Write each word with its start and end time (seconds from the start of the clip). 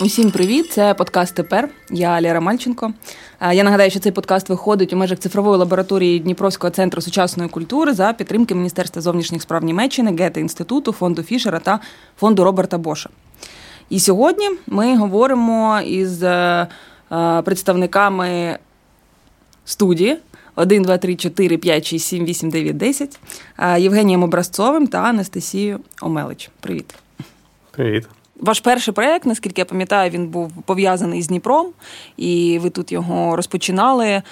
Усім 0.00 0.30
привіт! 0.30 0.72
Це 0.72 0.94
подкаст 0.94 1.34
тепер. 1.34 1.68
Я 1.90 2.20
Лера 2.20 2.40
Мальченко. 2.40 2.92
Я 3.52 3.64
нагадаю, 3.64 3.90
що 3.90 4.00
цей 4.00 4.12
подкаст 4.12 4.48
виходить 4.48 4.92
у 4.92 4.96
межах 4.96 5.18
цифрової 5.18 5.58
лабораторії 5.58 6.18
Дніпровського 6.20 6.70
центру 6.70 7.02
сучасної 7.02 7.50
культури 7.50 7.92
за 7.92 8.12
підтримки 8.12 8.54
Міністерства 8.54 9.02
зовнішніх 9.02 9.42
справ 9.42 9.64
Німеччини, 9.64 10.16
Гете 10.16 10.40
інституту, 10.40 10.92
фонду 10.92 11.22
Фішера 11.22 11.58
та 11.58 11.80
фонду 12.18 12.44
Роберта 12.44 12.78
Боша. 12.78 13.10
І 13.88 14.00
сьогодні 14.00 14.50
ми 14.66 14.96
говоримо 14.96 15.80
із 15.80 16.22
е, 16.22 16.66
е, 17.12 17.42
представниками 17.42 18.58
студії 19.64 20.18
1, 20.56 20.82
2, 20.82 20.98
3, 20.98 21.16
4, 21.16 21.56
5, 21.56 21.86
6, 21.86 22.06
7, 22.06 22.24
8, 22.24 22.50
9, 22.50 22.76
10 22.76 23.20
Євгенієм 23.78 24.22
Образцовим 24.22 24.86
та 24.86 24.98
Анастасією 24.98 25.80
Омелич. 26.02 26.50
Привіт. 26.60 26.94
Привіт. 27.70 28.08
Ваш 28.42 28.60
перший 28.60 28.94
проєкт, 28.94 29.26
наскільки 29.26 29.60
я 29.60 29.64
пам'ятаю, 29.64 30.10
він 30.10 30.28
був 30.28 30.52
пов'язаний 30.64 31.22
з 31.22 31.26
Дніпром, 31.26 31.66
і 32.16 32.58
ви 32.62 32.70
тут 32.70 32.92
його 32.92 33.36
розпочинали. 33.36 34.22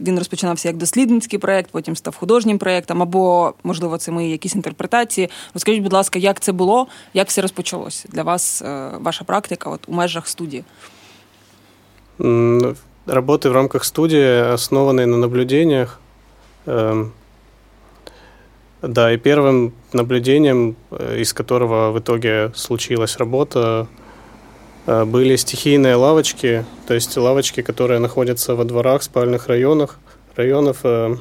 Він 0.00 0.18
розпочинався 0.18 0.68
як 0.68 0.76
дослідницький 0.76 1.38
проєкт, 1.38 1.70
потім 1.70 1.96
став 1.96 2.16
художнім 2.16 2.58
проєктом, 2.58 3.02
або, 3.02 3.54
можливо, 3.64 3.98
це 3.98 4.12
мої 4.12 4.30
якісь 4.30 4.54
інтерпретації. 4.54 5.30
Розкажіть, 5.54 5.82
будь 5.82 5.92
ласка, 5.92 6.18
як 6.18 6.40
це 6.40 6.52
було, 6.52 6.86
як 7.14 7.28
все 7.28 7.42
розпочалося 7.42 8.08
для 8.12 8.22
вас, 8.22 8.62
е, 8.62 8.90
ваша 9.00 9.24
практика 9.24 9.70
от, 9.70 9.80
у 9.86 9.92
межах 9.92 10.28
студії? 10.28 10.64
Работы 13.08 13.48
в 13.48 13.54
рамках 13.54 13.84
студии, 13.84 14.52
основанные 14.52 15.06
на 15.06 15.16
наблюдениях. 15.16 15.98
Эм, 16.66 17.14
да, 18.82 19.10
и 19.14 19.16
первым 19.16 19.72
наблюдением, 19.94 20.76
э, 20.90 21.16
из 21.20 21.32
которого 21.32 21.90
в 21.90 21.98
итоге 22.00 22.52
случилась 22.54 23.16
работа, 23.16 23.86
э, 24.86 25.06
были 25.06 25.36
стихийные 25.36 25.94
лавочки, 25.94 26.66
то 26.86 26.92
есть 26.92 27.16
лавочки, 27.16 27.62
которые 27.62 27.98
находятся 27.98 28.54
во 28.54 28.64
дворах, 28.64 29.02
спальных 29.02 29.46
районах, 29.46 29.98
районов, 30.36 30.80
э, 30.82 31.16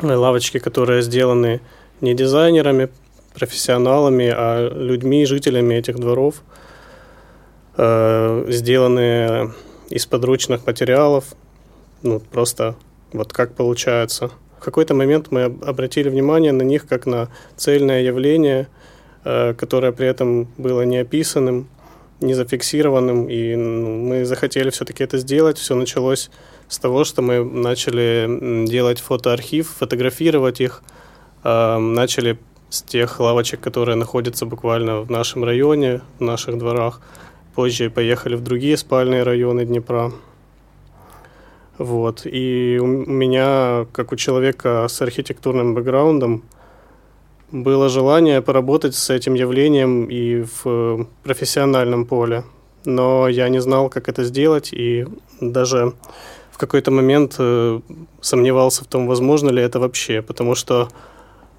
лавочки, 0.00 0.58
которые 0.58 1.02
сделаны 1.02 1.60
не 2.00 2.14
дизайнерами, 2.14 2.88
профессионалами, 3.34 4.32
а 4.34 4.70
людьми, 4.70 5.26
жителями 5.26 5.74
этих 5.74 5.98
дворов, 5.98 6.36
сделаны 7.76 9.52
из 9.90 10.06
подручных 10.06 10.66
материалов, 10.66 11.34
ну, 12.02 12.20
просто 12.20 12.76
вот 13.12 13.32
как 13.32 13.54
получается. 13.54 14.30
В 14.58 14.64
какой-то 14.64 14.94
момент 14.94 15.28
мы 15.30 15.44
обратили 15.44 16.08
внимание 16.08 16.52
на 16.52 16.62
них 16.62 16.86
как 16.86 17.06
на 17.06 17.28
цельное 17.56 18.02
явление, 18.02 18.68
э, 19.24 19.54
которое 19.54 19.92
при 19.92 20.06
этом 20.06 20.48
было 20.56 20.82
не 20.82 20.98
описанным, 20.98 21.68
не 22.20 22.34
зафиксированным, 22.34 23.28
и 23.28 23.54
ну, 23.56 23.98
мы 23.98 24.24
захотели 24.24 24.70
все-таки 24.70 25.04
это 25.04 25.18
сделать. 25.18 25.58
Все 25.58 25.74
началось 25.74 26.30
с 26.68 26.78
того, 26.78 27.04
что 27.04 27.22
мы 27.22 27.44
начали 27.44 28.66
делать 28.66 29.00
фотоархив, 29.00 29.68
фотографировать 29.78 30.60
их, 30.60 30.82
э, 31.42 31.78
начали 31.78 32.38
с 32.70 32.82
тех 32.82 33.20
лавочек, 33.20 33.60
которые 33.60 33.96
находятся 33.96 34.46
буквально 34.46 35.00
в 35.00 35.10
нашем 35.10 35.44
районе, 35.44 36.00
в 36.18 36.22
наших 36.22 36.58
дворах, 36.58 37.00
Позже 37.54 37.90
поехали 37.90 38.34
в 38.34 38.42
другие 38.42 38.76
спальные 38.76 39.22
районы 39.22 39.64
Днепра. 39.64 40.12
Вот. 41.78 42.22
И 42.24 42.78
у 42.80 42.86
меня, 42.86 43.86
как 43.92 44.12
у 44.12 44.16
человека 44.16 44.86
с 44.88 45.00
архитектурным 45.02 45.74
бэкграундом, 45.74 46.42
было 47.52 47.88
желание 47.88 48.42
поработать 48.42 48.94
с 48.96 49.10
этим 49.10 49.34
явлением 49.34 50.06
и 50.06 50.44
в 50.44 51.06
профессиональном 51.22 52.04
поле. 52.04 52.44
Но 52.84 53.28
я 53.28 53.48
не 53.48 53.60
знал, 53.60 53.88
как 53.88 54.08
это 54.08 54.24
сделать, 54.24 54.72
и 54.72 55.06
даже 55.40 55.94
в 56.50 56.58
какой-то 56.58 56.90
момент 56.90 57.36
э, 57.38 57.80
сомневался 58.20 58.84
в 58.84 58.86
том, 58.86 59.06
возможно 59.06 59.50
ли 59.50 59.62
это 59.62 59.78
вообще, 59.80 60.22
потому 60.22 60.54
что 60.54 60.88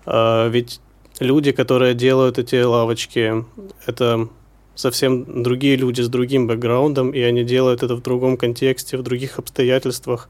э, 0.06 0.50
ведь 0.50 0.82
люди, 1.20 1.52
которые 1.52 1.94
делают 1.94 2.38
эти 2.38 2.62
лавочки, 2.62 3.46
это 3.86 4.28
совсем 4.76 5.44
другие 5.44 5.76
люди 5.78 6.02
с 6.02 6.10
другим 6.10 6.48
бэкграундом, 6.48 7.12
и 7.12 7.22
они 7.22 7.44
делают 7.44 7.84
это 7.84 7.96
в 7.96 8.02
другом 8.02 8.38
контексте, 8.38 8.98
в 8.98 9.04
других 9.04 9.40
обстоятельствах. 9.40 10.30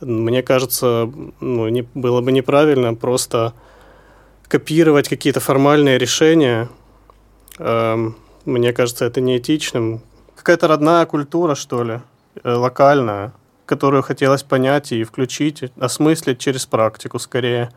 Мне 0.00 0.42
кажется, 0.42 1.10
ну, 1.40 1.68
не, 1.68 1.86
было 1.94 2.20
бы 2.20 2.32
неправильно 2.32 2.94
просто 2.94 3.54
копировать 4.48 5.08
какие-то 5.08 5.40
формальные 5.40 5.98
решения. 5.98 6.68
Эм, 7.58 8.16
мне 8.44 8.72
кажется, 8.72 9.04
это 9.04 9.20
неэтичным. 9.20 10.02
Какая-то 10.36 10.68
родная 10.68 11.06
культура, 11.06 11.54
что 11.54 11.84
ли, 11.84 12.00
э, 12.42 12.52
локальная, 12.52 13.32
которую 13.64 14.02
хотелось 14.02 14.42
понять 14.42 14.92
и 14.92 15.04
включить, 15.04 15.64
осмыслить 15.78 16.38
через 16.38 16.66
практику 16.66 17.18
скорее. 17.18 17.70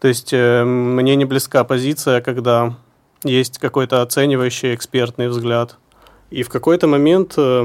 То 0.00 0.08
есть 0.08 0.32
э, 0.32 0.64
мне 0.64 1.16
не 1.16 1.24
близка 1.24 1.64
позиция, 1.64 2.20
когда 2.20 2.76
есть 3.24 3.58
какой-то 3.58 4.02
оценивающий 4.02 4.74
экспертный 4.74 5.28
взгляд. 5.28 5.76
И 6.30 6.42
в 6.42 6.48
какой-то 6.48 6.86
момент 6.86 7.34
э, 7.36 7.64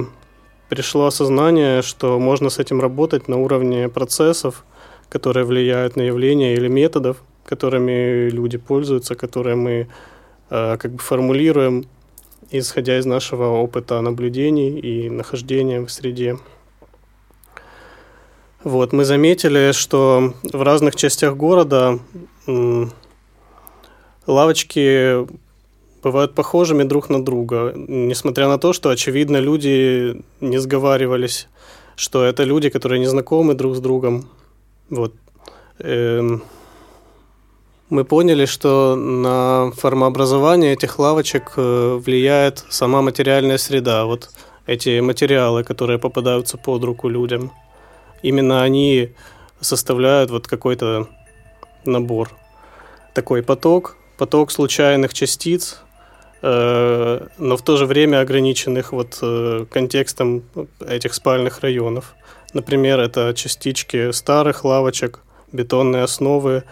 пришло 0.69 1.05
осознание, 1.05 1.81
что 1.81 2.19
можно 2.19 2.49
с 2.49 2.59
этим 2.59 2.81
работать 2.81 3.27
на 3.27 3.37
уровне 3.37 3.89
процессов, 3.89 4.63
которые 5.09 5.45
влияют 5.45 5.95
на 5.95 6.01
явления 6.03 6.53
или 6.53 6.67
методов, 6.67 7.17
которыми 7.45 8.29
люди 8.29 8.57
пользуются, 8.57 9.15
которые 9.15 9.55
мы 9.55 9.87
э, 10.49 10.77
как 10.77 10.91
бы 10.91 10.99
формулируем, 10.99 11.85
исходя 12.51 12.97
из 12.97 13.05
нашего 13.05 13.45
опыта 13.45 14.01
наблюдений 14.01 14.79
и 14.79 15.09
нахождения 15.09 15.81
в 15.81 15.89
среде. 15.89 16.37
Вот, 18.63 18.91
мы 18.91 19.05
заметили, 19.05 19.71
что 19.71 20.33
в 20.43 20.61
разных 20.61 20.95
частях 20.95 21.35
города 21.35 21.99
лавочки 24.27 25.25
бывают 26.03 26.35
похожими 26.35 26.83
друг 26.83 27.09
на 27.09 27.23
друга, 27.23 27.73
несмотря 27.75 28.47
на 28.47 28.57
то, 28.57 28.73
что, 28.73 28.89
очевидно, 28.89 29.37
люди 29.37 30.21
не 30.41 30.57
сговаривались, 30.59 31.47
что 31.95 32.23
это 32.23 32.43
люди, 32.43 32.69
которые 32.69 32.99
не 32.99 33.07
знакомы 33.07 33.53
друг 33.53 33.75
с 33.75 33.79
другом. 33.79 34.29
Вот. 34.89 35.13
Эм, 35.79 36.43
мы 37.89 38.05
поняли, 38.05 38.45
что 38.45 38.95
на 38.95 39.71
формообразование 39.75 40.73
этих 40.73 40.99
лавочек 40.99 41.53
э, 41.57 41.99
влияет 42.03 42.63
сама 42.69 43.01
материальная 43.01 43.57
среда. 43.57 44.05
Вот 44.05 44.29
эти 44.67 44.99
материалы, 44.99 45.63
которые 45.63 45.97
попадаются 45.97 46.57
под 46.57 46.83
руку 46.83 47.09
людям, 47.09 47.51
именно 48.21 48.61
они 48.61 49.13
составляют 49.59 50.31
вот 50.31 50.47
какой-то 50.47 51.07
набор. 51.85 52.29
Такой 53.13 53.41
поток, 53.41 53.97
поток 54.17 54.51
случайных 54.51 55.13
частиц, 55.13 55.81
но 56.41 57.57
в 57.57 57.61
то 57.63 57.75
же 57.77 57.85
время 57.85 58.21
ограниченных 58.21 58.93
вот 58.93 59.19
э, 59.21 59.65
контекстом 59.69 60.43
этих 60.87 61.13
спальных 61.13 61.59
районов. 61.59 62.15
Например, 62.53 62.99
это 62.99 63.33
частички 63.35 64.11
старых 64.11 64.63
лавочек, 64.63 65.19
бетонные 65.51 66.03
основы, 66.03 66.63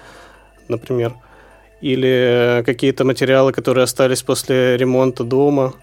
например, 0.70 1.16
или 1.82 2.64
какие-то 2.66 3.04
материалы, 3.04 3.52
которые 3.52 3.84
остались 3.84 4.24
после 4.24 4.78
ремонта 4.78 5.24
дома, 5.24 5.74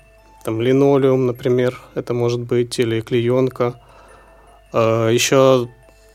там 0.44 0.60
линолеум, 0.60 1.26
например, 1.26 1.80
это 1.94 2.12
может 2.14 2.40
быть, 2.40 2.78
или 2.78 3.00
клеенка. 3.00 3.80
Э, 4.72 5.10
Еще 5.12 5.68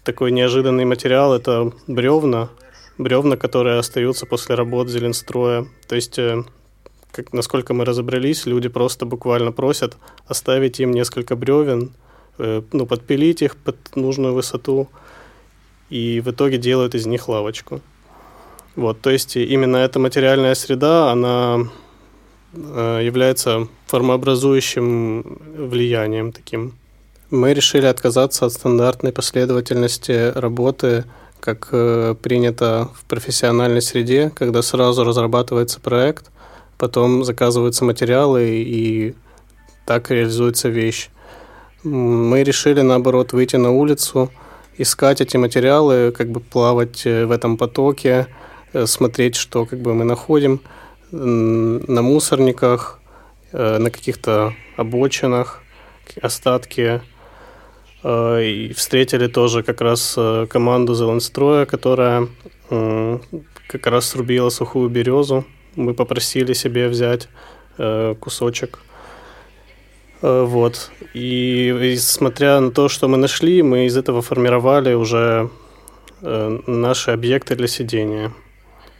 такой 0.03 0.31
неожиданный 0.31 0.85
материал– 0.85 1.33
это 1.35 1.71
бревна, 1.87 2.49
бревна, 2.97 3.37
которые 3.37 3.79
остаются 3.79 4.25
после 4.25 4.55
работ 4.55 4.89
зеленстроя. 4.89 5.67
То 5.87 5.95
есть 5.95 6.19
как, 7.11 7.33
насколько 7.33 7.73
мы 7.73 7.85
разобрались, 7.85 8.45
люди 8.45 8.69
просто 8.69 9.05
буквально 9.05 9.51
просят 9.51 9.97
оставить 10.27 10.79
им 10.79 10.91
несколько 10.91 11.35
бревен, 11.35 11.91
э, 12.37 12.61
ну, 12.71 12.85
подпилить 12.85 13.41
их 13.41 13.55
под 13.55 13.77
нужную 13.95 14.33
высоту, 14.33 14.87
и 15.89 16.21
в 16.21 16.29
итоге 16.29 16.57
делают 16.57 16.95
из 16.95 17.05
них 17.05 17.27
лавочку. 17.27 17.81
Вот, 18.75 19.01
то 19.01 19.09
есть 19.09 19.35
именно 19.35 19.77
эта 19.77 19.99
материальная 19.99 20.55
среда, 20.55 21.11
она 21.11 21.67
э, 22.53 23.01
является 23.03 23.67
формообразующим 23.87 25.39
влиянием 25.69 26.31
таким. 26.31 26.73
Мы 27.31 27.53
решили 27.53 27.85
отказаться 27.85 28.45
от 28.45 28.53
стандартной 28.53 29.11
последовательности 29.11 30.31
работы, 30.35 31.05
как 31.39 31.69
э, 31.71 32.15
принято 32.21 32.89
в 32.93 33.05
профессиональной 33.05 33.81
среде, 33.81 34.31
когда 34.35 34.61
сразу 34.61 35.03
разрабатывается 35.03 35.79
проект– 35.79 36.29
потом 36.79 37.23
заказываются 37.23 37.85
материалы, 37.85 38.47
и 38.49 39.13
так 39.85 40.09
реализуется 40.09 40.69
вещь. 40.69 41.09
Мы 41.83 42.43
решили, 42.43 42.81
наоборот, 42.81 43.33
выйти 43.33 43.57
на 43.57 43.69
улицу, 43.71 44.31
искать 44.77 45.21
эти 45.21 45.37
материалы, 45.37 46.11
как 46.11 46.29
бы 46.29 46.39
плавать 46.39 47.05
э, 47.05 47.25
в 47.25 47.31
этом 47.31 47.57
потоке, 47.57 48.27
смотреть, 48.85 49.35
что 49.35 49.65
как 49.65 49.79
бы 49.79 49.93
мы 49.93 50.05
находим 50.05 50.61
на 51.11 52.01
мусорниках, 52.01 52.99
на 53.51 53.89
каких-то 53.89 54.53
обочинах, 54.77 55.63
остатки. 56.21 57.01
И 58.05 58.73
встретили 58.75 59.27
тоже 59.27 59.63
как 59.63 59.81
раз 59.81 60.17
команду 60.49 60.93
Зеленстроя, 60.93 61.65
которая 61.65 62.27
как 62.69 63.87
раз 63.87 64.05
срубила 64.05 64.49
сухую 64.49 64.89
березу. 64.89 65.45
Мы 65.75 65.93
попросили 65.93 66.53
себе 66.53 66.87
взять 66.87 67.29
кусочек 68.19 68.79
Э, 70.21 70.43
вот. 70.43 70.91
И, 71.13 71.93
и 71.93 71.97
смотря 71.97 72.59
на 72.59 72.71
то, 72.71 72.89
что 72.89 73.07
мы 73.07 73.17
нашли, 73.17 73.61
мы 73.61 73.85
из 73.85 73.97
этого 73.97 74.21
формировали 74.21 74.93
уже 74.93 75.49
э, 76.21 76.59
наши 76.67 77.11
объекты 77.11 77.55
для 77.55 77.67
сидения. 77.67 78.31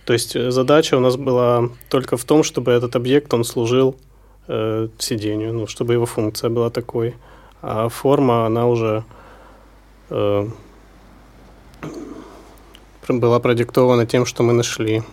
То 0.06 0.14
есть 0.14 0.36
э, 0.36 0.52
задача 0.52 0.96
у 0.96 1.00
нас 1.00 1.18
была 1.18 1.70
только 1.90 2.18
в 2.18 2.24
том, 2.24 2.44
чтобы 2.44 2.72
этот 2.72 2.96
объект, 2.96 3.34
он 3.34 3.44
служил 3.44 3.96
э, 4.48 4.88
сидению, 4.98 5.54
ну, 5.54 5.68
чтобы 5.68 5.94
его 5.94 6.06
функция 6.06 6.50
была 6.50 6.70
такой. 6.70 7.16
А 7.62 7.90
форма, 7.90 8.46
она 8.46 8.68
уже 8.68 9.04
э, 10.10 10.48
была 13.10 13.40
продиктована 13.40 14.06
тем, 14.06 14.26
что 14.26 14.44
мы 14.44 14.54
нашли. 14.54 15.04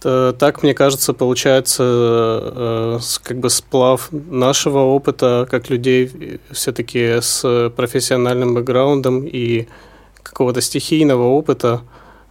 Так, 0.00 0.62
мне 0.62 0.74
кажется, 0.74 1.12
получается 1.12 1.82
э, 1.82 2.98
как 3.24 3.38
бы 3.38 3.50
сплав 3.50 4.08
нашего 4.12 4.78
опыта 4.78 5.48
как 5.50 5.70
людей 5.70 6.40
все-таки 6.52 7.20
с 7.20 7.72
профессиональным 7.74 8.54
бэкграундом 8.54 9.26
и 9.26 9.66
какого-то 10.22 10.60
стихийного 10.60 11.24
опыта 11.24 11.80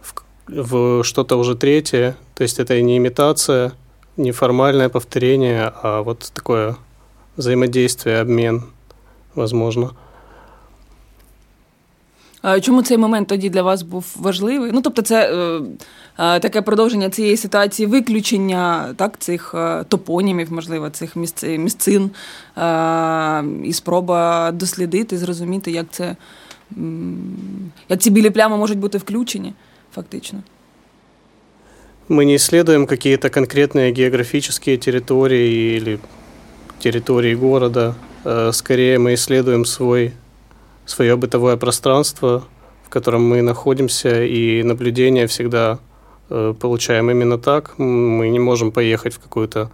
в, 0.00 0.14
в 0.48 1.04
что-то 1.04 1.36
уже 1.36 1.56
третье. 1.56 2.16
То 2.34 2.42
есть 2.42 2.58
это 2.58 2.80
не 2.80 2.96
имитация, 2.96 3.72
не 4.16 4.32
формальное 4.32 4.88
повторение, 4.88 5.70
а 5.82 6.02
вот 6.02 6.30
такое 6.32 6.76
взаимодействие, 7.36 8.20
обмен, 8.20 8.64
возможно. 9.34 9.94
А 12.41 12.59
чому 12.59 12.83
цей 12.83 12.97
момент 12.97 13.27
тоді 13.27 13.49
для 13.49 13.61
вас 13.61 13.81
був 13.81 14.15
важливий? 14.19 14.71
Ну, 14.73 14.81
тобто, 14.81 15.01
це 15.01 15.33
е, 15.33 15.61
е, 16.19 16.39
таке 16.39 16.61
продовження 16.61 17.09
цієї 17.09 17.37
ситуації, 17.37 17.85
виключення 17.85 18.93
так, 18.95 19.19
цих 19.19 19.51
е, 19.55 19.83
топонімів, 19.83 20.53
можливо, 20.53 20.89
цих 20.89 21.15
місцин, 21.15 21.63
місцин 21.63 22.11
е, 22.57 23.43
і 23.63 23.73
спроба 23.73 24.51
дослідити, 24.51 25.17
зрозуміти, 25.17 25.71
як 25.71 25.85
це 25.91 26.15
як 27.89 27.99
ці 27.99 28.09
білі 28.09 28.29
плями 28.29 28.57
можуть 28.57 28.77
бути 28.77 28.97
включені, 28.97 29.53
фактично. 29.95 30.39
Мы 32.09 32.25
не 32.25 32.35
исследуем 32.35 32.85
какие-то 32.85 33.29
конкретные 33.29 33.93
географические 33.93 34.77
территории 34.77 35.77
или 35.77 35.99
территории 36.79 37.33
города. 37.33 37.95
Э, 38.25 38.51
скорее 38.51 38.99
мы 38.99 39.13
исследуем 39.13 39.65
свой 39.65 40.11
свое 40.88 41.16
бытовое 41.16 41.56
пространство, 41.56 42.44
в 42.84 42.88
котором 42.88 43.28
мы 43.28 43.42
находимся, 43.42 44.24
и 44.24 44.62
наблюдение 44.62 45.26
всегда 45.26 45.78
э, 46.30 46.54
получаем 46.58 47.10
именно 47.10 47.38
так. 47.38 47.78
Мы 47.78 48.28
не 48.30 48.38
можем 48.38 48.72
поехать 48.72 49.14
в 49.14 49.20
какую-то 49.20 49.70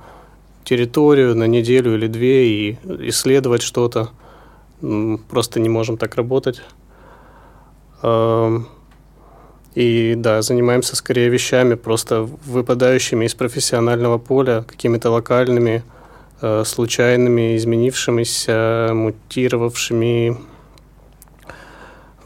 территорию 0.64 1.36
на 1.36 1.46
неделю 1.46 1.94
или 1.94 2.08
две 2.08 2.48
и 2.48 2.78
исследовать 3.08 3.62
что-то. 3.62 4.10
Просто 5.28 5.60
не 5.60 5.68
можем 5.68 5.96
так 5.96 6.16
работать. 6.16 6.60
И 9.74 10.14
да, 10.16 10.42
занимаемся 10.42 10.96
скорее 10.96 11.28
вещами, 11.28 11.74
просто 11.74 12.22
выпадающими 12.22 13.24
из 13.24 13.34
профессионального 13.34 14.18
поля, 14.18 14.64
какими-то 14.66 15.10
локальными, 15.10 15.82
э, 16.40 16.64
случайными, 16.64 17.56
изменившимися, 17.56 18.90
мутировавшими 18.92 20.36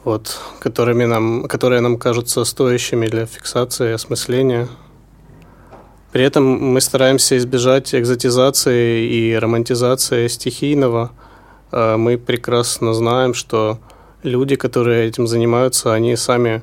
вот, 0.05 0.41
которыми 0.61 1.05
нам, 1.05 1.49
которые 1.49 1.81
нам 1.81 1.99
кажутся 1.99 2.45
стоящими 2.45 3.06
для 3.06 3.27
фиксации 3.27 3.91
и 3.91 3.93
осмысления. 3.93 4.69
При 6.12 6.25
этом 6.25 6.45
мы 6.45 6.81
стараемся 6.81 7.37
избежать 7.37 7.95
экзотизации 7.95 9.06
и 9.06 9.35
романтизации 9.35 10.27
стихийного. 10.29 11.11
А 11.71 11.97
мы 11.97 12.17
прекрасно 12.17 12.95
знаем, 12.95 13.35
что 13.35 13.79
люди, 14.23 14.56
которые 14.56 15.06
этим 15.06 15.27
занимаются, 15.27 15.93
они 15.93 16.17
сами 16.17 16.62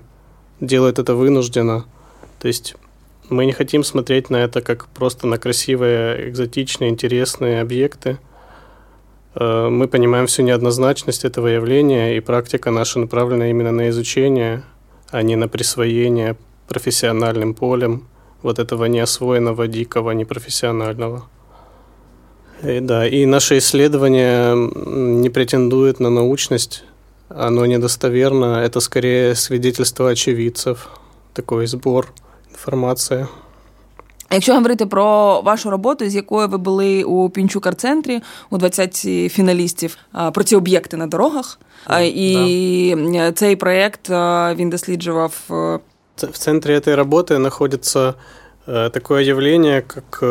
делают 0.60 0.98
это 1.00 1.14
вынужденно. 1.14 1.86
То 2.40 2.48
есть 2.48 2.76
мы 3.30 3.46
не 3.46 3.52
хотим 3.52 3.84
смотреть 3.84 4.30
на 4.30 4.38
это 4.38 4.62
как 4.62 4.88
просто 4.88 5.28
на 5.28 5.38
красивые, 5.38 6.30
экзотичные, 6.30 6.90
интересные 6.90 7.62
объекты– 7.62 8.18
Э, 8.35 8.35
мы 9.38 9.88
понимаем 9.88 10.28
всю 10.28 10.44
неоднозначность 10.44 11.26
этого 11.26 11.48
явления, 11.48 12.18
и 12.18 12.20
практика 12.22 12.72
наша 12.72 13.00
направлена 13.00 13.50
именно 13.50 13.72
на 13.72 13.90
изучение, 13.90 14.64
а 15.12 15.22
не 15.22 15.36
на 15.36 15.48
присвоение 15.48 16.38
профессиональным 16.68 17.54
полем 17.54 18.08
вот 18.42 18.60
этого 18.60 18.86
неосвоенного, 18.86 19.68
дикого, 19.68 20.12
непрофессионального. 20.12 21.26
И, 22.64 22.80
да, 22.80 23.08
и 23.08 23.26
наше 23.26 23.58
исследование 23.58 24.56
не 24.56 25.30
претендует 25.30 26.00
на 26.00 26.10
научность, 26.10 26.84
оно 27.30 27.66
недостоверно, 27.66 28.62
это 28.64 28.80
скорее 28.80 29.36
свидетельство 29.36 30.12
очевидцев, 30.12 30.90
такой 31.34 31.68
сбор 31.68 32.14
информации. 32.52 33.28
Якщо 34.35 34.55
говорити 34.55 34.87
про 34.87 35.41
вашу 35.41 35.71
роботу, 35.71 36.09
з 36.09 36.15
якою 36.15 36.49
ви 36.49 36.59
були 36.59 37.05
у 37.05 37.31
Пінчукар-центрі 37.31 38.21
у 38.51 38.59
20 38.59 38.97
фіналістів 39.33 39.97
про 40.33 40.45
ці 40.45 40.57
об'єкти 40.57 40.97
на 40.97 41.07
дорогах, 41.07 41.61
і 42.03 42.95
да. 42.97 43.33
цей 43.33 43.57
проєкт 43.57 44.11
він 44.57 44.71
досліджував. 44.71 45.35
В 46.17 46.39
центре 46.39 46.77
этой 46.77 46.95
работы 46.95 47.39
находится 47.39 48.15
такое 48.67 49.23
явление, 49.23 49.83
как 49.83 50.23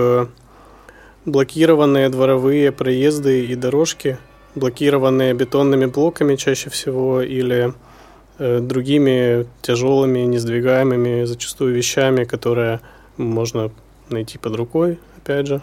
блокированные 1.25 2.10
дворовые 2.10 2.72
проезды 2.72 3.46
и 3.46 3.56
дорожки, 3.56 4.18
блокированные 4.56 5.34
бетонными 5.34 5.88
блоками 5.88 6.36
чаще 6.36 6.69
всего 6.69 7.22
или 7.22 7.74
другими 8.40 9.46
тяжелыми, 9.62 10.19
несдвигаемыми 10.19 11.25
зачастую 11.25 11.75
вещами, 11.75 12.24
которые 12.24 12.80
можно 13.18 13.72
найти 14.11 14.38
под 14.38 14.56
рукой, 14.56 14.99
опять 15.16 15.46
же. 15.46 15.62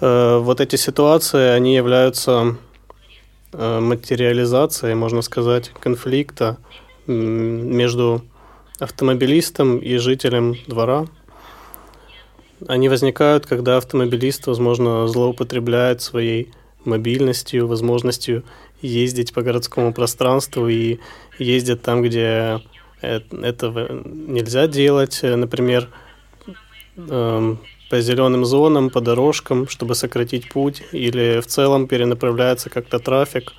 Э, 0.00 0.38
вот 0.38 0.60
эти 0.60 0.76
ситуации, 0.76 1.48
они 1.48 1.74
являются 1.74 2.56
э, 3.52 3.80
материализацией, 3.80 4.94
можно 4.94 5.22
сказать, 5.22 5.70
конфликта 5.80 6.56
между 7.06 8.22
автомобилистом 8.78 9.78
и 9.78 9.96
жителем 9.96 10.56
двора. 10.66 11.06
Они 12.66 12.88
возникают, 12.88 13.46
когда 13.46 13.76
автомобилист, 13.76 14.46
возможно, 14.46 15.06
злоупотребляет 15.08 16.02
своей 16.02 16.52
мобильностью, 16.84 17.66
возможностью 17.66 18.44
ездить 18.80 19.34
по 19.34 19.42
городскому 19.42 19.92
пространству 19.92 20.68
и 20.68 20.98
ездит 21.38 21.82
там, 21.82 22.02
где 22.02 22.60
э, 23.02 23.20
этого 23.42 24.02
нельзя 24.04 24.66
делать. 24.66 25.20
Например, 25.22 25.88
Эм, 27.08 27.58
по 27.90 28.00
зеленым 28.00 28.44
зонам, 28.44 28.90
по 28.90 29.00
дорожкам, 29.00 29.68
чтобы 29.68 29.94
сократить 29.94 30.48
путь, 30.48 30.82
или 30.92 31.40
в 31.40 31.46
целом 31.46 31.88
перенаправляется 31.88 32.70
как-то 32.70 32.98
трафик, 32.98 33.52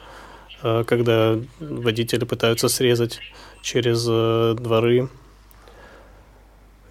э, 0.64 0.84
когда 0.88 1.38
водители 1.60 2.26
пытаются 2.26 2.70
срезать 2.70 3.20
через 3.62 4.06
э, 4.10 4.56
дворы. 4.58 5.10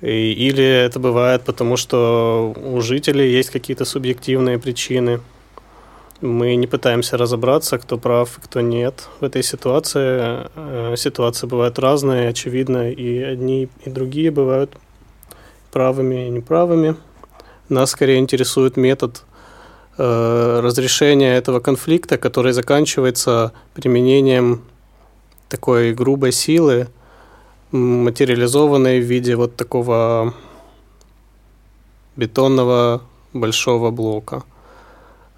Или 0.02 0.64
это 0.64 0.98
бывает 0.98 1.42
потому, 1.42 1.76
что 1.76 2.54
у 2.56 2.80
жителей 2.80 3.30
есть 3.30 3.50
какие-то 3.50 3.84
субъективные 3.84 4.58
причины. 4.58 5.20
Мы 6.22 6.56
не 6.56 6.66
пытаемся 6.66 7.16
разобраться, 7.16 7.78
кто 7.78 7.98
прав, 7.98 8.38
кто 8.42 8.60
нет. 8.60 9.08
В 9.20 9.24
этой 9.24 9.42
ситуации 9.42 10.46
э, 10.54 10.94
ситуации 10.96 11.46
бывают 11.46 11.78
разные, 11.78 12.28
очевидно, 12.28 12.90
и 12.90 13.22
одни, 13.22 13.68
и 13.84 13.90
другие 13.90 14.30
бывают 14.30 14.70
правыми 15.72 16.26
и 16.26 16.30
неправыми. 16.30 16.96
Нас 17.68 17.90
скорее 17.90 18.18
интересует 18.18 18.76
метод 18.76 19.22
э, 19.98 20.60
разрешения 20.62 21.36
этого 21.36 21.60
конфликта, 21.60 22.18
который 22.18 22.52
заканчивается 22.52 23.52
применением 23.74 24.62
такой 25.48 25.92
грубой 25.92 26.32
силы, 26.32 26.88
материализованной 27.70 29.00
в 29.00 29.04
виде 29.04 29.36
вот 29.36 29.56
такого 29.56 30.34
бетонного 32.16 33.02
большого 33.32 33.90
блока. 33.90 34.42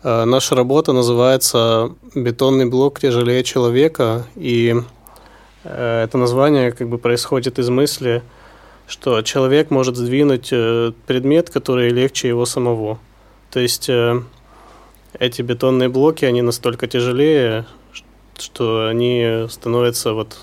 Э, 0.02 0.24
наша 0.24 0.54
работа 0.54 0.92
называется 0.92 1.92
«Бетонный 2.14 2.66
блок 2.66 3.00
тяжелее 3.00 3.44
человека», 3.44 4.26
и 4.36 4.74
Э, 5.64 6.04
это 6.04 6.18
название 6.18 6.72
как 6.72 6.88
бы 6.88 6.98
происходит 6.98 7.58
из 7.58 7.68
мысли, 7.68 8.22
что 8.86 9.22
человек 9.22 9.70
может 9.70 9.96
сдвинуть 9.96 10.48
э, 10.52 10.92
предмет, 11.06 11.50
который 11.50 11.90
легче 11.90 12.28
его 12.28 12.46
самого. 12.46 12.98
То 13.50 13.60
есть 13.60 13.88
э, 13.88 14.22
эти 15.18 15.42
бетонные 15.42 15.88
блоки, 15.88 16.24
они 16.24 16.42
настолько 16.42 16.86
тяжелее, 16.86 17.66
что 18.38 18.88
они 18.88 19.46
становятся 19.48 20.12
вот 20.12 20.36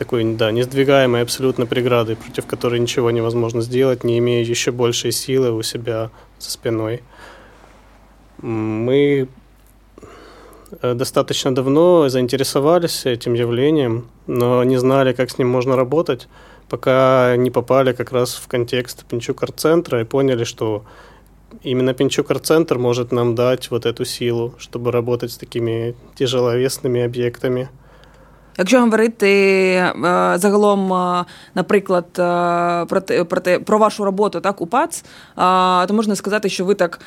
такой, 0.00 0.24
да, 0.34 0.50
несдвигаемой 0.50 1.20
абсолютно 1.20 1.66
преградой, 1.66 2.16
против 2.16 2.46
которой 2.46 2.80
ничего 2.80 3.10
невозможно 3.10 3.60
сделать, 3.60 4.02
не 4.02 4.18
имея 4.18 4.42
еще 4.42 4.72
большей 4.72 5.12
силы 5.12 5.52
у 5.52 5.62
себя 5.62 6.10
за 6.38 6.50
спиной. 6.50 7.02
Мы 8.38 9.28
достаточно 10.82 11.54
давно 11.54 12.08
заинтересовались 12.08 13.06
этим 13.06 13.34
явлением, 13.34 14.08
но 14.26 14.64
не 14.64 14.76
знали, 14.78 15.12
как 15.12 15.30
с 15.30 15.38
ним 15.38 15.48
можно 15.48 15.76
работать, 15.76 16.28
пока 16.68 17.36
не 17.36 17.50
попали 17.50 17.92
как 17.92 18.12
раз 18.12 18.34
в 18.34 18.46
контекст 18.48 19.04
Пинчук-арт-центра 19.06 20.00
и 20.00 20.04
поняли, 20.04 20.44
что 20.44 20.84
именно 21.62 21.94
Пинчук-арт-центр 21.94 22.78
может 22.78 23.12
нам 23.12 23.34
дать 23.34 23.70
вот 23.70 23.86
эту 23.86 24.04
силу, 24.04 24.54
чтобы 24.58 24.92
работать 24.92 25.32
с 25.32 25.38
такими 25.38 25.94
тяжеловесными 26.16 27.02
объектами– 27.02 27.68
Якщо 28.58 28.80
говорити 28.80 29.30
е, 29.30 29.92
загалом, 30.36 30.92
е, 30.92 31.24
наприклад, 31.54 32.06
е, 32.18 32.84
про 32.84 33.00
те, 33.00 33.24
про 33.24 33.40
те 33.40 33.58
про 33.58 33.78
вашу 33.78 34.04
роботу 34.04 34.40
так 34.40 34.60
у 34.60 34.66
ПАЦ, 34.66 35.04
то 35.88 35.94
можна 35.94 36.16
сказати, 36.16 36.48
що 36.48 36.64
ви 36.64 36.74
так 36.74 37.00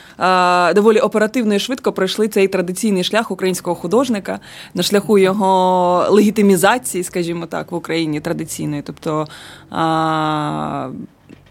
доволі 0.76 1.00
оперативно 1.00 1.54
і 1.54 1.60
швидко 1.60 1.92
пройшли 1.92 2.28
цей 2.28 2.48
традиційний 2.48 3.04
шлях 3.04 3.32
українського 3.32 3.76
художника 3.76 4.40
на 4.74 4.84
шляху 4.84 5.18
його 5.18 6.06
легітимізації, 6.10 7.04
скажімо 7.04 7.46
так, 7.46 7.72
в 7.72 7.76
Україні 7.76 8.20
традиційної. 8.20 8.82
Тобто, 8.82 9.28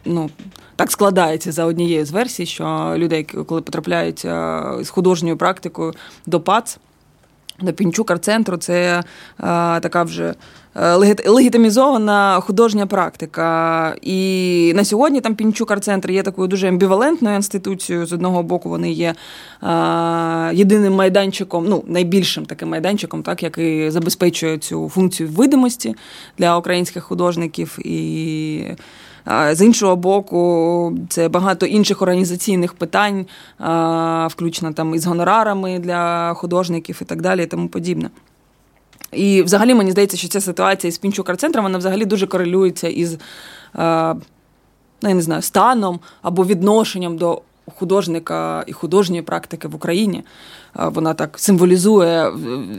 ну. 0.05 0.31
Так 0.77 0.91
складається 0.91 1.53
за 1.53 1.65
однією 1.65 2.05
з 2.05 2.11
версій, 2.11 2.47
що 2.47 2.95
люди, 2.97 3.23
коли 3.23 3.61
потрапляють 3.61 4.21
з 4.81 4.89
художньою 4.89 5.37
практикою 5.37 5.95
до 6.27 6.41
ПАЦ, 6.41 6.79
до 7.63 7.73
Пінчук-арт-центру 7.73 8.57
це 8.57 9.03
е, 9.03 9.03
така 9.81 10.03
вже 10.03 10.35
е, 10.77 10.95
легітимізована 11.27 12.41
художня 12.41 12.87
практика. 12.87 13.97
І 14.03 14.73
на 14.77 14.85
сьогодні 14.85 15.21
там 15.21 15.35
Пінчук-арт-центр 15.35 16.11
є 16.11 16.23
такою 16.23 16.49
дуже 16.49 16.69
амбівалентною 16.69 17.37
інституцією. 17.37 18.07
З 18.07 18.13
одного 18.13 18.43
боку, 18.43 18.69
вони 18.69 18.93
є 18.93 19.15
е, 19.63 19.67
єдиним 20.55 20.95
майданчиком, 20.95 21.67
ну 21.69 21.85
найбільшим 21.87 22.47
таким 22.47 22.69
майданчиком, 22.69 23.23
так 23.23 23.43
який 23.43 23.91
забезпечує 23.91 24.59
цю 24.59 24.89
функцію 24.89 25.29
видимості 25.29 25.95
для 26.39 26.59
українських 26.59 27.05
художників. 27.05 27.79
І 27.85 28.65
з 29.27 29.61
іншого 29.61 29.97
боку, 29.97 30.99
це 31.09 31.29
багато 31.29 31.67
інших 31.67 32.03
організаційних 32.03 32.75
питань, 32.75 33.27
включно 34.27 34.73
там 34.73 34.95
із 34.95 35.07
гонорарами 35.07 35.79
для 35.79 36.35
художників 36.35 36.99
і 37.03 37.05
так 37.05 37.23
далі, 37.23 37.43
і 37.43 37.47
тому 37.47 37.69
подібне. 37.69 38.11
І 39.13 39.43
взагалі 39.43 39.75
мені 39.75 39.91
здається, 39.91 40.17
що 40.17 40.29
ця 40.29 40.41
ситуація 40.41 40.93
з 40.93 40.99
Пінчук-арт-центром, 40.99 41.63
вона 41.63 41.79
взагалі 41.79 42.05
дуже 42.05 42.27
корелюється 42.27 42.89
із 42.89 43.19
ну, 45.03 45.09
я 45.09 45.15
не 45.15 45.23
знаю, 45.23 45.43
станом 45.43 46.01
або 46.23 46.45
відношенням 46.45 47.17
до 47.17 47.43
художника 47.75 48.65
і 48.67 48.73
художньої 48.73 49.23
практики 49.23 49.69
в 49.69 49.75
Україні. 49.75 50.25
Вона 50.75 51.15
так 51.15 51.39
символізує 51.39 52.31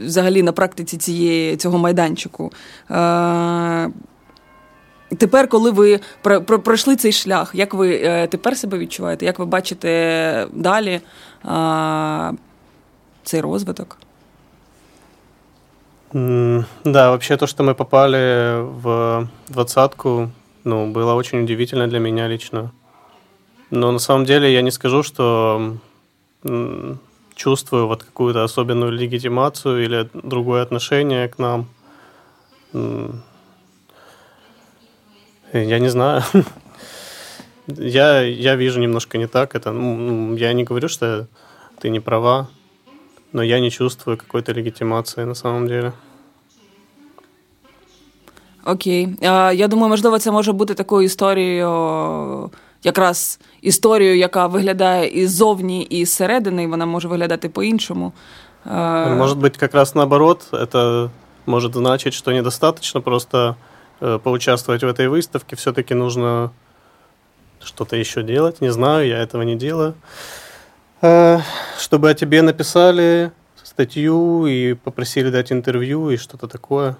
взагалі 0.06 0.42
на 0.42 0.52
практиці 0.52 0.96
цієї, 0.96 1.56
цього 1.56 1.78
майданчику. 1.78 2.52
Тепер, 5.17 5.47
коли 5.47 5.71
ви 5.71 5.99
пройшли 6.63 6.95
цей 6.95 7.11
шлях, 7.11 7.51
як 7.53 7.73
ви 7.73 8.01
е, 8.03 8.27
тепер 8.27 8.57
себе 8.57 8.77
відчуваєте? 8.77 9.25
Як 9.25 9.39
ви 9.39 9.45
бачите 9.45 10.47
далі 10.53 11.01
а, 11.43 12.31
цей 13.23 13.41
розвиток? 13.41 13.97
Mm, 16.13 16.65
да, 16.85 17.11
вообще 17.11 17.37
то, 17.37 17.47
что 17.47 17.63
мы 17.63 17.75
попали 17.75 18.61
в 18.61 19.27
двадцатку, 19.47 20.31
ну, 20.63 20.91
было 20.91 21.13
очень 21.13 21.43
удивительно 21.43 21.87
для 21.87 21.99
меня 21.99 22.27
лично. 22.27 22.71
Но 23.71 23.91
на 23.91 23.99
самом 23.99 24.25
деле 24.25 24.51
я 24.51 24.61
не 24.61 24.71
скажу, 24.71 25.03
что 25.03 25.77
чувствую 27.35 27.87
вот 27.87 28.03
какую-то 28.03 28.43
особенную 28.43 28.91
легитимацию 28.91 29.83
или 29.83 30.09
другое 30.13 30.63
отношение 30.63 31.27
к 31.27 31.37
нам. 31.37 31.67
Я 35.53 35.79
не 35.79 35.89
знаю. 35.89 36.23
Я, 37.77 38.21
я 38.21 38.55
вижу 38.55 38.79
немножко 38.79 39.17
не 39.17 39.27
так. 39.27 39.55
Это, 39.55 39.71
ну, 39.71 40.35
я 40.35 40.53
не 40.53 40.63
говорю, 40.63 40.89
что 40.89 41.27
ты 41.79 41.89
не 41.89 41.99
права, 41.99 42.47
но 43.33 43.43
я 43.43 43.59
не 43.59 43.69
чувствую 43.69 44.17
какой-то 44.17 44.53
легітимації 44.53 45.25
на 45.25 45.35
самом 45.35 45.67
деле. 45.67 45.93
Окей. 48.65 49.07
Я 49.21 49.67
думаю, 49.67 49.89
можливо, 49.89 50.19
це 50.19 50.31
може 50.31 50.51
бути 50.51 50.73
такою 50.73 51.05
історією, 51.05 52.51
якраз 52.83 53.39
історією, 53.61 54.17
яка 54.17 54.47
виглядає 54.47 55.21
і 55.21 55.27
ззовні, 55.27 55.83
і 55.83 56.05
зсередини, 56.05 56.63
і 56.63 56.67
вона 56.67 56.85
може 56.85 57.07
виглядати 57.07 57.49
по-іншому. 57.49 58.13
Може 59.17 59.35
бути, 59.35 59.57
якраз 59.61 59.95
наоборот, 59.95 60.53
це 60.71 61.09
може 61.45 61.69
значить, 61.73 62.13
що 62.13 62.31
недостаточно 62.31 63.01
просто 63.01 63.37
Э, 63.49 63.55
поучаствовать 64.00 64.82
в 64.82 64.86
этой 64.86 65.08
выставке, 65.08 65.56
все-таки 65.56 65.94
нужно 65.94 66.52
что-то 67.60 67.96
еще 67.96 68.22
делать. 68.22 68.60
Не 68.60 68.70
знаю, 68.70 69.06
я 69.06 69.18
этого 69.18 69.42
не 69.42 69.56
делаю. 69.56 69.94
Э, 71.00 71.40
чтобы 71.78 72.10
о 72.10 72.14
тебе 72.14 72.42
написали 72.42 73.32
статью 73.62 74.46
и 74.46 74.74
попросили 74.74 75.30
дать 75.30 75.52
интервью 75.52 76.10
и 76.10 76.16
что-то 76.16 76.48
такое. 76.48 76.96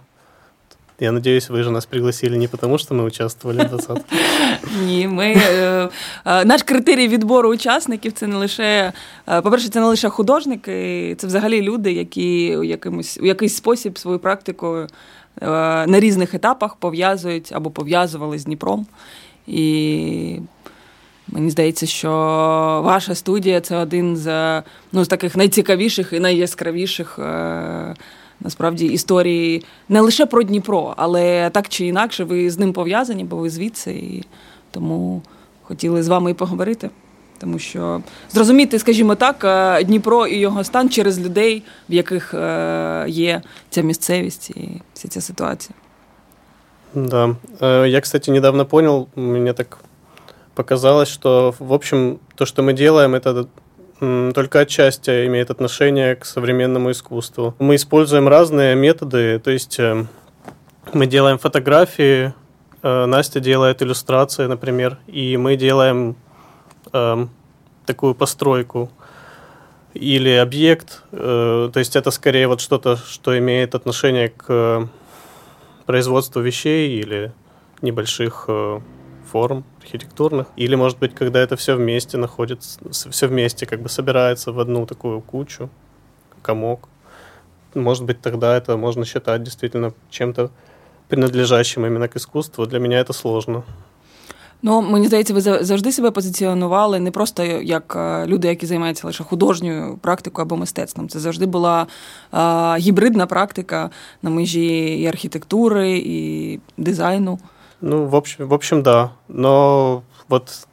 Я 1.01 1.13
надеюсь, 1.13 1.51
ви 1.51 1.63
ж 1.63 1.71
нас 1.71 1.87
пригласили 1.87 2.37
не 2.37 2.47
тому, 2.47 2.79
що 2.79 2.95
ми 2.95 3.05
участвували 3.05 3.65
в 3.65 3.69
20 3.69 3.99
Ні, 4.85 5.09
ми 5.09 5.35
е, 5.37 5.89
е, 6.25 6.45
наш 6.45 6.63
критерій 6.63 7.09
відбору 7.09 7.51
учасників 7.51 8.13
це 8.13 8.27
не 8.27 8.37
лише, 8.37 8.93
е, 9.29 9.41
по-перше, 9.41 9.69
це 9.69 9.81
не 9.81 9.87
лише 9.87 10.09
художники, 10.09 11.15
це 11.19 11.27
взагалі 11.27 11.63
люди, 11.63 11.93
які 11.93 12.57
у 12.57 12.65
якимось 12.65 13.19
у 13.23 13.27
якийсь 13.27 13.57
спосіб 13.57 13.99
свою 13.99 14.19
практику 14.19 14.87
на 15.41 16.01
різних 16.01 16.35
етапах 16.35 16.77
пов'язують 16.77 17.53
або 17.53 17.71
пов'язували 17.71 18.39
з 18.39 18.45
Дніпром. 18.45 18.87
І 19.47 20.39
мені 21.29 21.51
здається, 21.51 21.87
що 21.87 22.11
ваша 22.85 23.15
студія 23.15 23.61
це 23.61 23.77
один 23.77 24.17
з 24.17 24.63
ну, 24.93 25.05
з 25.05 25.09
таких 25.09 25.37
найцікавіших 25.37 26.13
і 26.13 26.21
найяскравіших. 26.21 27.19
Насправді 28.45 28.87
історії 28.87 29.65
не 29.89 30.01
лише 30.01 30.27
про 30.27 30.43
Дніпро, 30.43 30.95
але 30.97 31.51
так 31.51 31.69
чи 31.69 31.87
інакше, 31.87 32.25
ви 32.25 32.51
з 32.51 32.59
ним 32.59 32.73
пов'язані, 32.73 33.25
бо 33.25 33.37
ви 33.37 33.51
звідси, 33.51 33.93
і 33.93 34.25
тому 34.71 35.23
хотіли 35.63 36.03
з 36.03 36.09
вами 36.09 36.31
і 36.31 36.35
поговорити 36.35 36.91
тому 37.45 37.59
що 37.59 38.03
зрозуміти, 38.33 38.79
скажімо 38.79 39.15
так, 39.15 39.45
е, 39.45 39.85
Дніпро 39.85 40.27
і 40.27 40.39
його 40.39 40.65
стан 40.65 40.91
через 40.91 41.21
людей, 41.21 41.63
в 41.89 41.95
яких 41.95 42.35
е, 42.35 43.05
є 43.09 43.43
ця 43.71 43.83
місцевість 43.83 44.51
і 44.51 44.81
вся 44.95 45.09
ця 45.09 45.21
ситуація. 45.21 45.75
Да. 46.95 47.37
Е, 47.63 47.89
я, 47.89 48.01
кстати, 48.01 48.33
недавно 48.33 48.67
понял, 48.67 49.09
мне 49.17 49.53
так 49.53 49.79
показалось, 50.55 51.09
что, 51.09 51.55
в 51.59 51.73
общем, 51.73 52.19
то, 52.35 52.47
что 52.47 52.63
мы 52.63 52.73
делаем, 52.73 53.15
это 53.15 53.47
только 54.35 54.61
отчасти 54.61 55.27
имеет 55.27 55.51
отношение 55.51 56.17
к 56.17 56.25
современному 56.25 56.91
искусству. 56.91 57.55
Мы 57.59 57.77
используем 57.77 58.29
разные 58.29 58.75
методы, 58.75 59.39
то 59.39 59.51
есть 59.51 59.79
мы 60.93 61.07
делаем 61.07 61.39
фотографии, 61.39 62.33
Настя 62.83 63.41
делает 63.41 63.83
иллюстрации, 63.83 64.45
например, 64.47 64.99
и 65.07 65.39
мы 65.39 65.57
делаем 65.57 66.17
э, 66.93 67.27
такую 67.87 68.15
постройку 68.15 68.91
или 69.95 70.31
объект, 70.31 71.03
э, 71.13 71.71
то 71.73 71.79
есть 71.79 71.97
это 71.97 72.11
скорее 72.11 72.49
вот 72.49 72.61
что-то, 72.61 72.97
что 72.97 73.39
имеет 73.39 73.75
отношение 73.75 74.29
к 74.29 74.89
производству 75.87 76.41
вещей 76.41 76.99
или 76.99 77.33
небольших 77.83 78.47
э, 78.49 78.81
форм 79.31 79.65
архитектурных, 79.84 80.48
или, 80.56 80.76
может 80.76 81.00
быть, 81.00 81.14
когда 81.16 81.40
это 81.40 81.56
все 81.56 81.76
вместе 81.76 82.18
находится, 82.18 82.80
все 82.92 83.28
вместе 83.28 83.66
как 83.66 83.82
бы 83.82 83.90
собирается 83.90 84.52
в 84.52 84.60
одну 84.60 84.86
такую 84.86 85.22
кучу, 85.22 85.70
комок. 86.42 86.88
Может 87.76 88.04
быть, 88.04 88.22
тогда 88.22 88.58
это 88.58 88.78
можно 88.78 89.06
считать 89.06 89.44
действительно 89.44 89.94
чем-то 90.10 90.50
принадлежащим 91.08 91.86
именно 91.86 92.08
к 92.08 92.16
искусству. 92.16 92.66
Для 92.66 92.80
меня 92.80 93.00
это 93.00 93.14
сложно. 93.14 93.64
Ну, 94.62 94.82
мені 94.82 95.08
здається, 95.08 95.34
ви 95.34 95.42
завжди 95.42 95.92
себе 95.92 96.12
позиціонували 96.12 97.00
не 97.00 97.12
просто 97.12 97.44
як 97.44 97.96
е, 97.96 98.28
люди, 98.28 98.48
які 98.48 98.66
займаються 98.66 99.08
лише 99.08 99.24
художньою 99.24 99.98
практикою 100.02 100.46
або 100.46 100.58
мистецтвом. 100.58 101.10
Це 101.10 101.20
завжди 101.20 101.46
була 101.46 101.88
а, 102.32 102.76
гібридна 102.80 103.26
практика 103.26 103.90
на 104.22 104.30
межі 104.30 105.00
і 105.02 105.08
архітектури, 105.08 105.98
і 105.98 106.60
дизайну. 106.78 107.40
Ну, 107.81 108.07
в 108.07 108.17
общем, 108.17 108.49
в 108.49 108.55
общем, 108.55 108.83
да. 108.83 109.13
Но 109.29 110.05
вот 110.29 110.67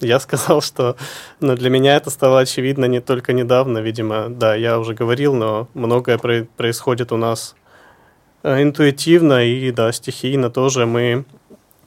я 0.00 0.20
сказал, 0.20 0.60
что 0.62 0.96
ну, 1.40 1.54
для 1.56 1.70
меня 1.70 1.96
это 1.96 2.10
стало 2.10 2.40
очевидно 2.40 2.86
не 2.86 3.00
только 3.00 3.32
недавно, 3.32 3.78
видимо, 3.78 4.28
да, 4.28 4.54
я 4.54 4.78
уже 4.78 4.94
говорил, 4.94 5.34
но 5.34 5.68
многое 5.74 6.18
происходит 6.18 7.12
у 7.12 7.16
нас 7.16 7.54
э, 8.42 8.62
интуитивно 8.62 9.44
и, 9.44 9.70
да, 9.70 9.92
стихийно 9.92 10.50
тоже. 10.50 10.86
Мы 10.86 11.24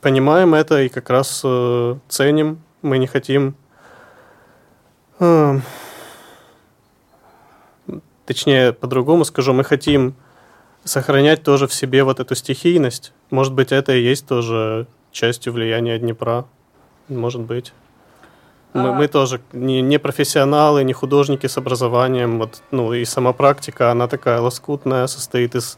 понимаем 0.02 0.54
это 0.54 0.82
и 0.82 0.90
как 0.90 1.10
раз 1.10 1.42
э, 1.44 1.96
ценим. 2.08 2.62
Мы 2.82 2.98
не 2.98 3.08
хотим... 3.08 3.56
Э, 5.20 5.60
точнее, 8.26 8.74
по-другому 8.74 9.26
скажу, 9.26 9.54
мы 9.54 9.64
хотим 9.64 10.16
сохранять 10.86 11.44
тоже 11.44 11.68
в 11.68 11.74
себе 11.74 12.04
вот 12.04 12.22
эту 12.22 12.36
стихийность. 12.36 13.12
Может 13.30 13.54
быть, 13.54 13.74
это 13.74 13.94
и 13.94 14.02
есть 14.02 14.26
тоже 14.28 14.88
частью 15.12 15.52
влияния 15.52 16.00
Днепра. 16.00 16.46
Может 17.10 17.42
быть. 17.42 17.74
Мы, 18.74 18.90
а... 18.90 18.94
мы 18.94 19.08
тоже 19.10 19.42
не, 19.52 19.82
не 19.82 20.00
профессионалы, 20.00 20.86
не 20.86 20.94
художники 20.94 21.48
с 21.48 21.58
образованием. 21.58 22.40
Вот, 22.40 22.62
ну, 22.72 22.94
и 22.94 23.04
сама 23.04 23.34
практика, 23.34 23.92
она 23.92 24.08
такая 24.08 24.40
лоскутная, 24.40 25.08
состоит 25.08 25.56
из 25.56 25.78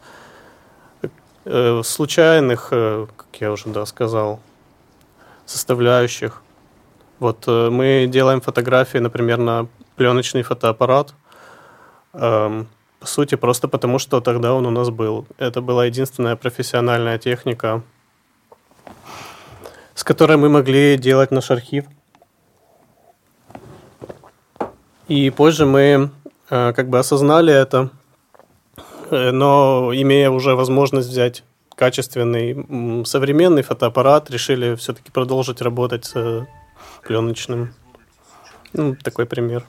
Э, 1.49 1.81
случайных, 1.81 2.69
э, 2.71 3.07
как 3.15 3.27
я 3.39 3.53
уже 3.53 3.69
да, 3.69 3.85
сказал, 3.85 4.41
составляющих. 5.45 6.41
Вот 7.19 7.45
э, 7.47 7.69
мы 7.69 8.05
делаем 8.09 8.41
фотографии, 8.41 8.97
например, 8.97 9.37
на 9.37 9.67
пленочный 9.95 10.43
фотоаппарат. 10.43 11.13
Эм, 12.11 12.67
по 12.99 13.07
сути, 13.07 13.35
просто 13.35 13.67
потому, 13.67 13.99
что 13.99 14.21
тогда 14.21 14.53
он 14.53 14.65
у 14.65 14.71
нас 14.71 14.89
был. 14.89 15.27
Это 15.37 15.61
была 15.61 15.85
единственная 15.85 16.35
профессиональная 16.35 17.17
техника, 17.17 17.83
с 19.93 20.03
которой 20.03 20.37
мы 20.37 20.49
могли 20.49 20.97
делать 20.97 21.31
наш 21.31 21.51
архив. 21.51 21.85
И 25.07 25.29
позже 25.29 25.65
мы 25.65 26.09
как 26.49 26.89
бы 26.89 26.99
осознали 26.99 27.53
это 27.53 27.91
Э, 29.09 29.31
но 29.31 29.91
имея 29.93 30.29
уже 30.29 30.55
возможность 30.55 31.09
взять 31.09 31.43
качественный 31.75 33.05
современный 33.05 33.61
фотоаппарат, 33.61 34.31
решили 34.31 34.75
все-таки 34.75 35.11
продолжить 35.11 35.61
работать 35.61 36.05
с 36.05 36.47
пленочным. 37.03 37.73
Ну, 38.73 38.95
такой 38.95 39.25
примір. 39.25 39.63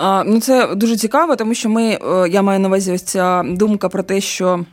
Ну, 0.00 0.40
це 0.40 0.74
дуже 0.74 0.96
цікаво, 0.96 1.36
тому 1.36 1.54
що 1.54 1.68
ми, 1.68 1.98
я 2.30 2.42
маю 2.42 2.60
на 2.60 2.68
увазі 2.68 2.92
ось 2.92 3.02
ця 3.02 3.42
думка 3.42 3.88
про 3.88 4.02
те, 4.02 4.20
що 4.20 4.64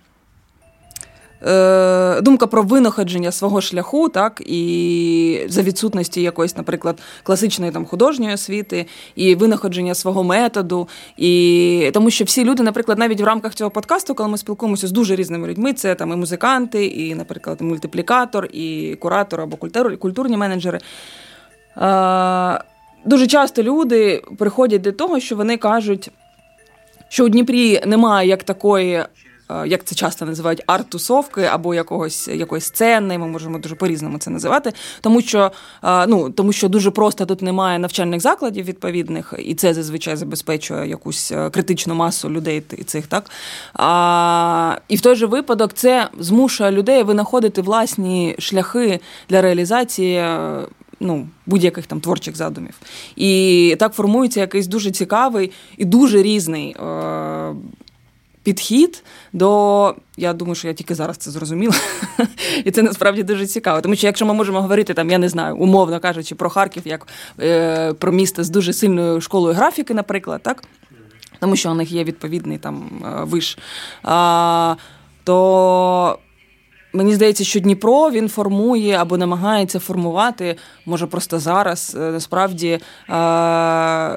Е, 1.47 2.21
думка 2.21 2.47
про 2.47 2.63
винаходження 2.63 3.31
свого 3.31 3.61
шляху, 3.61 4.09
так, 4.09 4.41
і 4.45 5.45
за 5.47 5.61
відсутності 5.61 6.21
якоїсь, 6.21 6.57
наприклад, 6.57 6.99
класичної 7.23 7.71
там 7.71 7.85
художньої 7.85 8.33
освіти, 8.33 8.85
і 9.15 9.35
винаходження 9.35 9.95
свого 9.95 10.23
методу. 10.23 10.87
І 11.17 11.91
Тому 11.93 12.09
що 12.09 12.25
всі 12.25 12.43
люди, 12.43 12.63
наприклад, 12.63 12.97
навіть 12.97 13.21
в 13.21 13.23
рамках 13.23 13.55
цього 13.55 13.69
подкасту, 13.69 14.15
коли 14.15 14.29
ми 14.29 14.37
спілкуємося 14.37 14.87
з 14.87 14.91
дуже 14.91 15.15
різними 15.15 15.47
людьми, 15.47 15.73
це 15.73 15.95
там 15.95 16.11
і 16.11 16.15
музиканти, 16.15 16.85
і, 16.85 17.15
наприклад, 17.15 17.61
мультиплікатор, 17.61 18.45
і 18.45 18.97
куратор 18.99 19.41
або 19.41 19.57
культурні 19.97 20.37
менеджери. 20.37 20.79
Дуже 23.05 23.27
часто 23.27 23.63
люди 23.63 24.23
приходять 24.37 24.81
до 24.81 24.91
того, 24.91 25.19
що 25.19 25.35
вони 25.35 25.57
кажуть, 25.57 26.11
що 27.09 27.25
у 27.25 27.29
Дніпрі 27.29 27.81
немає 27.85 28.27
як 28.27 28.43
такої. 28.43 29.05
Е, 29.51 29.67
як 29.67 29.83
це 29.83 29.95
часто 29.95 30.25
називають, 30.25 30.63
арт-тусовки 30.67 31.43
або 31.43 31.73
якогось 31.73 32.27
якоїсь 32.27 32.65
сцени, 32.65 33.17
ми 33.17 33.27
можемо 33.27 33.59
дуже 33.59 33.75
по-різному 33.75 34.17
це 34.17 34.29
називати, 34.29 34.73
тому 35.01 35.21
що 35.21 35.51
е, 35.83 36.07
ну, 36.07 36.29
тому 36.29 36.53
що 36.53 36.69
дуже 36.69 36.91
просто 36.91 37.25
тут 37.25 37.41
немає 37.41 37.79
навчальних 37.79 38.21
закладів 38.21 38.65
відповідних, 38.65 39.33
і 39.39 39.55
це 39.55 39.73
зазвичай 39.73 40.15
забезпечує 40.15 40.89
якусь 40.89 41.31
е, 41.31 41.49
критичну 41.49 41.95
масу 41.95 42.29
людей 42.29 42.63
цих, 42.85 43.07
так? 43.07 43.29
А, 43.73 44.77
І 44.87 44.95
в 44.95 45.01
той 45.01 45.15
же 45.15 45.25
випадок 45.25 45.73
це 45.73 46.09
змушує 46.19 46.71
людей 46.71 47.03
винаходити 47.03 47.61
власні 47.61 48.35
шляхи 48.39 48.99
для 49.29 49.41
реалізації. 49.41 50.25
Ну, 50.99 51.27
будь-яких 51.45 51.87
там 51.87 52.01
творчих 52.01 52.35
задумів. 52.35 52.73
І 53.15 53.75
так 53.79 53.93
формується 53.93 54.39
якийсь 54.39 54.67
дуже 54.67 54.91
цікавий 54.91 55.51
і 55.77 55.85
дуже 55.85 56.23
різний 56.23 56.71
е, 56.71 57.53
підхід 58.43 59.03
до. 59.33 59.95
Я 60.17 60.33
думаю, 60.33 60.55
що 60.55 60.67
я 60.67 60.73
тільки 60.73 60.95
зараз 60.95 61.17
це 61.17 61.31
зрозуміла. 61.31 61.75
І 62.65 62.71
це 62.71 62.81
насправді 62.81 63.23
дуже 63.23 63.47
цікаво. 63.47 63.81
Тому 63.81 63.95
що 63.95 64.07
якщо 64.07 64.25
ми 64.25 64.33
можемо 64.33 64.61
говорити, 64.61 64.93
там, 64.93 65.09
я 65.09 65.17
не 65.17 65.29
знаю, 65.29 65.57
умовно 65.57 65.99
кажучи, 65.99 66.35
про 66.35 66.49
Харків, 66.49 66.83
як 66.85 67.07
е, 67.39 67.93
про 67.93 68.11
місто 68.11 68.43
з 68.43 68.49
дуже 68.49 68.73
сильною 68.73 69.21
школою 69.21 69.55
графіки, 69.55 69.93
наприклад, 69.93 70.43
так? 70.43 70.63
Тому 71.39 71.55
що 71.55 71.71
у 71.71 71.73
них 71.73 71.91
є 71.91 72.03
відповідний 72.03 72.57
там 72.57 72.89
е, 73.05 73.23
виш. 73.23 73.57
А, 74.03 74.75
то 75.23 76.19
Мені 76.93 77.15
здається, 77.15 77.43
що 77.43 77.59
Дніпро 77.59 78.11
він 78.11 78.29
формує 78.29 78.95
або 78.95 79.17
намагається 79.17 79.79
формувати, 79.79 80.55
може 80.85 81.07
просто 81.07 81.39
зараз 81.39 81.97
е, 81.99 81.99
насправді 81.99 82.67
е, 82.67 82.79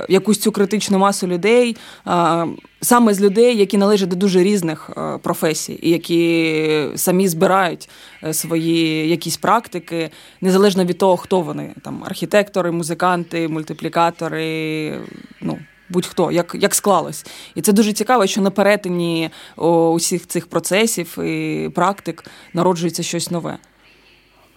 якусь 0.08 0.38
цю 0.38 0.52
критичну 0.52 0.98
масу 0.98 1.26
людей, 1.26 1.76
е, 2.06 2.46
саме 2.80 3.14
з 3.14 3.20
людей, 3.20 3.56
які 3.56 3.78
належать 3.78 4.08
до 4.08 4.16
дуже 4.16 4.42
різних 4.42 4.90
професій, 5.22 5.78
і 5.82 5.90
які 5.90 6.88
самі 6.96 7.28
збирають 7.28 7.88
свої 8.32 9.08
якісь 9.08 9.36
практики, 9.36 10.10
незалежно 10.40 10.84
від 10.84 10.98
того, 10.98 11.16
хто 11.16 11.40
вони 11.40 11.74
там 11.82 12.04
архітектори, 12.04 12.70
музиканти, 12.70 13.48
мультиплікатори. 13.48 14.98
ну, 15.40 15.51
будь-хто, 15.91 16.31
як 16.31 16.55
як 16.59 16.75
склалось. 16.75 17.25
І 17.55 17.61
це 17.61 17.71
дуже 17.73 17.93
цікаво, 17.93 18.27
що 18.27 18.41
на 18.41 18.51
перетині 18.51 19.29
усіх 19.55 20.27
цих 20.27 20.47
процесів 20.47 21.19
і 21.19 21.69
практик 21.75 22.23
народжується 22.53 23.03
щось 23.03 23.31
нове. 23.31 23.57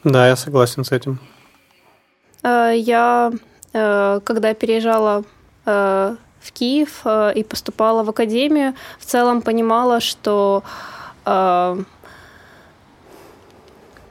Да, 0.04 0.28
я 0.28 0.36
согласен 0.36 0.84
с 0.84 0.92
этим. 0.92 1.18
Я, 2.74 3.32
когда 4.24 4.54
переезжала 4.54 5.24
в 5.64 6.52
Киев 6.52 7.02
и 7.36 7.42
поступала 7.42 8.02
в 8.02 8.08
академию, 8.08 8.72
в 8.98 9.04
целом 9.04 9.42
понимала, 9.42 10.00
что 10.00 10.62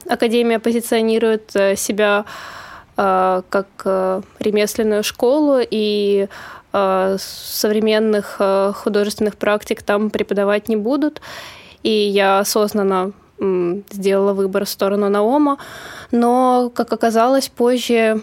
Академия 0.08 0.58
позиционирует 0.58 1.50
себя 1.76 2.24
как 2.96 3.66
ремесленную 4.40 5.02
школу, 5.02 5.58
и 5.58 6.28
Э, 6.72 7.16
современных 7.18 8.36
э, 8.38 8.72
художественных 8.74 9.36
практик 9.36 9.82
там 9.82 10.10
преподавать 10.10 10.68
не 10.68 10.76
будут. 10.76 11.20
И 11.82 11.90
я 11.90 12.38
осознанно 12.38 13.12
сделала 13.90 14.34
выбор 14.34 14.64
в 14.64 14.68
сторону 14.68 15.08
Наома. 15.08 15.56
Но, 16.12 16.70
как 16.74 16.92
оказалось, 16.92 17.48
позже 17.48 18.20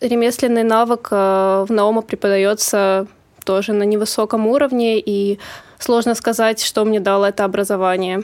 ремесленный 0.00 0.62
навык 0.62 1.08
э, 1.10 1.64
в 1.68 1.72
Наома 1.72 2.02
преподается 2.02 3.06
тоже 3.44 3.72
на 3.72 3.82
невысоком 3.82 4.46
уровне, 4.46 4.98
и 4.98 5.38
сложно 5.78 6.14
сказать, 6.14 6.64
что 6.64 6.84
мне 6.84 7.00
дало 7.00 7.26
это 7.26 7.44
образование. 7.44 8.22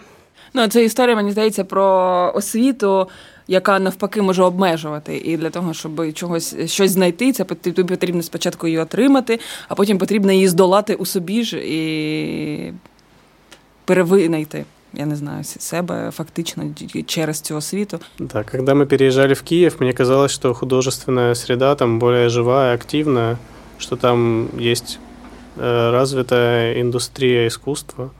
Ну, 0.55 0.68
це 0.68 0.85
історія, 0.85 1.16
мені 1.16 1.31
здається, 1.31 1.64
про 1.64 2.33
освіту 2.35 3.09
яка 3.49 3.79
навпаки 3.79 4.23
може 4.23 4.42
обмежувати. 4.42 5.16
І 5.16 5.37
для 5.37 5.51
того, 5.51 5.75
щоб 5.75 6.12
чогось 6.12 6.57
щось 6.66 6.90
знайти, 6.90 7.33
це 7.33 7.44
тобі 7.44 7.85
потрібно 7.85 8.23
спочатку 8.23 8.66
її 8.66 8.79
отримати, 8.79 9.40
а 9.68 9.75
потім 9.75 9.99
потрібно 9.99 10.33
її 10.33 10.49
здолати 10.49 10.94
у 10.94 11.07
собі 11.07 11.44
ж 11.44 11.59
і 11.59 12.73
перевинайти. 13.85 14.64
Я 14.92 15.07
не 15.07 15.16
знаю, 15.16 15.44
себе 15.44 16.11
фактично 16.11 16.64
через 17.07 17.40
цю 17.40 17.57
освіту. 17.57 18.01
Да, 18.18 18.42
когда 18.42 18.75
мы 18.75 18.87
переезжали 18.87 19.35
в 19.35 19.42
Киев, 19.42 19.77
мне 19.81 19.92
казалось, 19.92 20.33
что 20.33 20.55
художественная 20.55 21.35
среда 21.35 21.75
там 21.75 21.99
более 21.99 22.29
живая, 22.29 22.75
активная, 22.75 23.37
что 23.79 23.96
там 23.96 24.49
есть 24.59 24.99
э, 25.57 25.90
развитая 25.92 26.81
индустрия 26.81 27.46
искусства. 27.46 28.11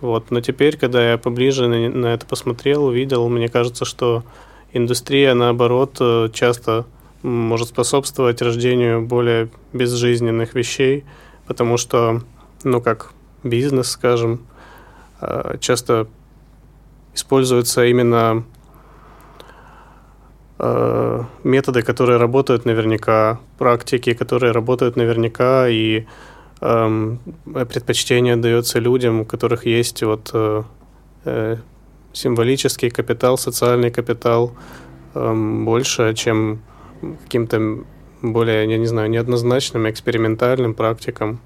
Вот. 0.00 0.30
Но 0.30 0.40
теперь, 0.40 0.76
когда 0.76 1.10
я 1.10 1.18
поближе 1.18 1.66
на, 1.66 1.88
на 1.88 2.06
это 2.14 2.26
посмотрел, 2.26 2.84
увидел, 2.84 3.28
мне 3.28 3.48
кажется, 3.48 3.84
что 3.84 4.22
индустрия, 4.73 5.33
наоборот, 5.33 5.97
э, 5.99 6.29
часто 6.33 6.85
может 7.21 7.69
способствовать 7.69 8.41
рождению 8.41 9.01
более 9.01 9.49
безжизненных 9.73 10.55
вещей, 10.55 11.03
потому 11.47 11.77
что, 11.77 12.21
ну, 12.63 12.81
как 12.81 13.11
бизнес, 13.43 13.89
скажем, 13.89 14.41
э, 15.21 15.57
часто 15.59 16.07
используется 17.13 17.85
именно 17.85 18.43
э, 20.59 21.23
методы, 21.43 21.81
которые 21.81 22.17
работают 22.17 22.65
наверняка, 22.65 23.39
практики, 23.57 24.13
которые 24.13 24.51
работают 24.51 24.95
наверняка, 24.95 25.67
и 25.67 26.05
э, 26.61 27.15
предпочтение 27.53 28.35
дается 28.35 28.79
людям, 28.79 29.21
у 29.21 29.25
которых 29.25 29.65
есть 29.65 30.03
вот 30.03 30.33
символический 32.12 32.90
капитал, 32.90 33.38
социальный 33.38 33.90
капитал 33.90 34.52
э, 35.14 35.64
больше, 35.64 36.14
чем 36.14 36.60
каким-то 37.24 37.84
более, 38.22 38.70
я 38.70 38.78
не 38.78 38.86
знаю, 38.86 39.10
неоднозначным 39.10 39.88
экспериментальным 39.90 40.74
практикам. 40.74 41.40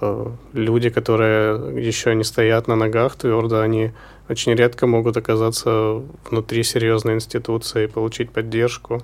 Э, 0.00 0.26
люди, 0.52 0.90
которые 0.90 1.86
еще 1.86 2.14
не 2.14 2.24
стоят 2.24 2.68
на 2.68 2.76
ногах 2.76 3.16
твердо, 3.16 3.60
они 3.60 3.92
очень 4.28 4.54
редко 4.54 4.86
могут 4.86 5.16
оказаться 5.16 6.02
внутри 6.30 6.62
серьезной 6.62 7.14
институции 7.14 7.84
и 7.84 7.86
получить 7.88 8.30
поддержку. 8.30 9.02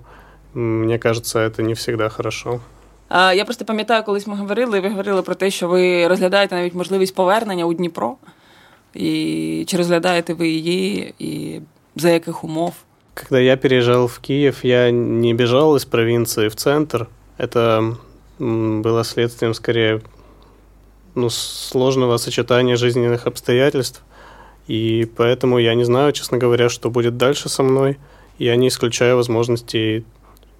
Мне 0.54 0.98
кажется, 0.98 1.40
это 1.40 1.62
не 1.62 1.74
всегда 1.74 2.08
хорошо. 2.08 2.60
Я 3.10 3.44
просто 3.44 3.64
пам'ятаю, 3.64 4.02
колись 4.04 4.26
ми 4.26 4.36
говорили, 4.36 4.80
ви 4.80 4.88
говорили 4.88 5.22
про 5.22 5.34
те, 5.34 5.50
що 5.50 5.68
ви 5.68 6.08
розглядаєте 6.08 6.54
навіть 6.54 6.74
можливість 6.74 7.14
повернення 7.14 7.64
у 7.64 7.74
Дніпро. 7.74 8.16
І 8.94 9.64
чи 9.66 9.76
розглядаєте 9.76 10.34
ви 10.34 10.48
її, 10.48 11.14
і 11.18 11.60
за 11.96 12.10
яких 12.10 12.44
умов? 12.44 12.74
Когда 13.14 13.40
я 13.40 13.56
переезжал 13.56 14.06
в 14.06 14.18
Киев, 14.18 14.58
я 14.62 14.90
не 14.90 15.34
бежал 15.34 15.76
из 15.76 15.84
провинции 15.84 16.48
в 16.48 16.54
центр. 16.54 17.06
Это 17.38 17.96
было 18.38 19.04
следствием 19.04 19.54
скорее 19.54 20.02
ну, 21.14 21.30
сложного 21.30 22.18
сочетания 22.18 22.76
жизненных 22.76 23.26
обстоятельств. 23.26 24.02
И 24.68 25.08
поэтому 25.16 25.58
я 25.58 25.74
не 25.74 25.84
знаю, 25.84 26.12
честно 26.12 26.38
говоря, 26.38 26.68
что 26.68 26.90
будет 26.90 27.16
дальше 27.16 27.48
со 27.48 27.62
мной. 27.62 27.96
Я 28.38 28.56
не 28.56 28.68
исключаю 28.68 29.16
возможности, 29.16 30.04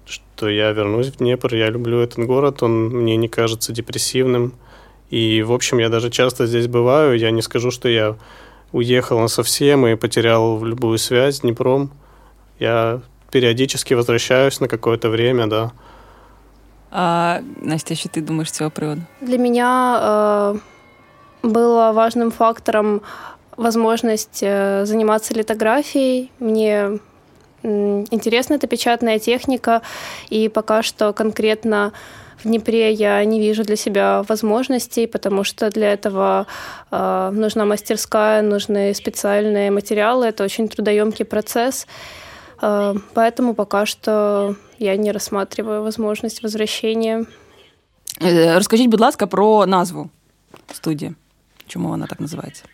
что 0.05 0.49
я 0.49 0.71
вернусь 0.71 1.07
в 1.07 1.17
Днепр. 1.17 1.53
Я 1.53 1.69
люблю 1.69 1.99
этот 1.99 2.25
город, 2.25 2.63
он 2.63 2.89
мне 2.89 3.17
не 3.17 3.27
кажется 3.27 3.73
депрессивным. 3.73 4.53
И, 5.12 5.42
в 5.42 5.52
общем, 5.52 5.76
я 5.76 5.90
даже 5.90 6.08
часто 6.08 6.46
здесь 6.46 6.68
бываю. 6.68 7.18
Я 7.18 7.30
не 7.32 7.42
скажу, 7.42 7.70
что 7.70 7.86
я 7.86 8.16
уехал 8.72 9.20
на 9.20 9.28
совсем 9.28 9.86
и 9.86 9.94
потерял 9.94 10.64
любую 10.64 10.96
связь 10.96 11.36
с 11.36 11.40
Днепром. 11.40 11.90
Я 12.58 13.02
периодически 13.30 13.92
возвращаюсь 13.92 14.58
на 14.60 14.68
какое-то 14.68 15.10
время, 15.10 15.46
да. 15.48 15.72
А, 16.90 17.42
Настя, 17.60 17.94
что 17.94 18.08
ты 18.08 18.22
думаешь 18.22 18.50
с 18.50 18.54
этого 18.54 18.70
привода? 18.70 19.02
Для 19.20 19.36
меня 19.36 19.98
э, 20.00 20.58
было 21.42 21.92
важным 21.92 22.30
фактором 22.30 23.02
возможность 23.58 24.40
э, 24.40 24.86
заниматься 24.86 25.34
литографией. 25.34 26.30
Мне 26.38 27.00
интересна 27.62 28.54
эта 28.54 28.66
печатная 28.66 29.18
техника, 29.18 29.82
и 30.30 30.48
пока 30.48 30.82
что 30.82 31.12
конкретно 31.12 31.92
в 32.38 32.48
Днепре 32.48 32.92
я 32.92 33.24
не 33.24 33.40
вижу 33.40 33.62
для 33.62 33.76
себя 33.76 34.24
возможностей, 34.28 35.06
потому 35.06 35.44
что 35.44 35.70
для 35.70 35.92
этого 35.92 36.46
э, 36.90 37.30
нужна 37.32 37.64
мастерская, 37.64 38.42
нужны 38.42 38.94
специальные 38.94 39.70
материалы. 39.70 40.26
Это 40.26 40.42
очень 40.42 40.68
трудоемкий 40.68 41.24
процесс. 41.24 41.86
Э, 42.60 42.94
поэтому 43.14 43.54
пока 43.54 43.86
что 43.86 44.56
я 44.78 44.96
не 44.96 45.12
рассматриваю 45.12 45.82
возможность 45.82 46.42
возвращения. 46.42 47.26
Расскажите, 48.20 48.88
будь 48.88 49.00
ласка, 49.00 49.26
про 49.26 49.64
назву 49.66 50.10
студии. 50.72 51.14
Чому 51.66 51.92
она 51.92 52.06
так 52.06 52.20
называется? 52.20 52.64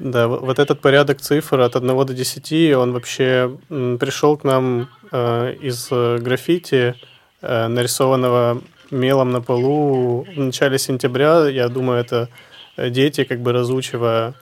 Да, 0.00 0.28
вот 0.28 0.60
этот 0.60 0.80
порядок 0.80 1.20
цифр 1.20 1.60
от 1.60 1.74
1 1.74 2.06
до 2.06 2.14
10, 2.14 2.74
он 2.76 2.92
вообще 2.92 3.58
пришел 3.68 4.36
к 4.36 4.44
нам 4.44 4.88
э, 5.10 5.54
из 5.60 5.88
э, 5.90 6.18
граффити, 6.18 6.94
э, 7.42 7.66
нарисованного 7.66 8.62
мелом 8.92 9.32
на 9.32 9.40
полу 9.40 10.22
в 10.22 10.38
начале 10.38 10.78
сентября. 10.78 11.48
Я 11.48 11.68
думаю, 11.68 12.00
это 12.00 12.28
дети, 12.76 13.24
как 13.24 13.40
бы 13.40 13.52
разучивая 13.52 14.34